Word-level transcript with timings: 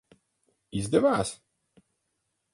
Izdevās? 0.79 1.35